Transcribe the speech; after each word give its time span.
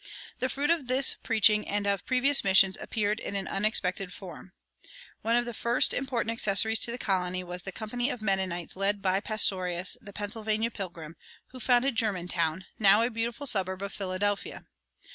The 0.39 0.49
fruit 0.49 0.71
of 0.71 0.87
this 0.87 1.15
preaching 1.21 1.67
and 1.67 1.85
of 1.85 2.07
previous 2.07 2.43
missions 2.43 2.75
appeared 2.81 3.19
in 3.19 3.35
an 3.35 3.47
unexpected 3.47 4.11
form. 4.11 4.51
One 5.21 5.35
of 5.35 5.45
the 5.45 5.53
first 5.53 5.93
important 5.93 6.31
accessions 6.33 6.79
to 6.79 6.91
the 6.91 6.97
colony 6.97 7.43
was 7.43 7.61
the 7.61 7.71
company 7.71 8.09
of 8.09 8.19
Mennonites 8.19 8.75
led 8.75 9.03
by 9.03 9.19
Pastorius, 9.19 9.97
the 10.01 10.11
"Pennsylvania 10.11 10.71
Pilgrim," 10.71 11.17
who 11.49 11.59
founded 11.59 11.95
Germantown, 11.97 12.65
now 12.79 13.03
a 13.03 13.11
beautiful 13.11 13.45
suburb 13.45 13.83
of 13.83 13.93
Philadelphia. 13.93 14.65